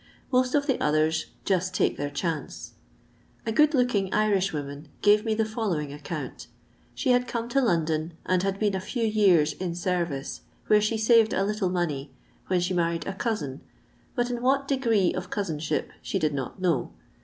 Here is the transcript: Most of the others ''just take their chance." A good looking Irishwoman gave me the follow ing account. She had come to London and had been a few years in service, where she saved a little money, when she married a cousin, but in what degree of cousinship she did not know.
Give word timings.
Most 0.31 0.55
of 0.55 0.65
the 0.65 0.81
others 0.83 1.27
''just 1.45 1.73
take 1.73 1.95
their 1.95 2.09
chance." 2.09 2.71
A 3.45 3.51
good 3.51 3.75
looking 3.75 4.11
Irishwoman 4.11 4.87
gave 5.03 5.23
me 5.23 5.35
the 5.35 5.45
follow 5.45 5.79
ing 5.79 5.93
account. 5.93 6.47
She 6.95 7.11
had 7.11 7.27
come 7.27 7.47
to 7.49 7.61
London 7.61 8.13
and 8.25 8.41
had 8.41 8.57
been 8.57 8.73
a 8.73 8.79
few 8.79 9.03
years 9.05 9.53
in 9.53 9.75
service, 9.75 10.41
where 10.65 10.81
she 10.81 10.97
saved 10.97 11.33
a 11.33 11.43
little 11.43 11.69
money, 11.69 12.09
when 12.47 12.59
she 12.61 12.73
married 12.73 13.05
a 13.05 13.13
cousin, 13.13 13.61
but 14.15 14.31
in 14.31 14.41
what 14.41 14.67
degree 14.67 15.13
of 15.13 15.29
cousinship 15.29 15.91
she 16.01 16.17
did 16.17 16.33
not 16.33 16.59
know. 16.59 16.93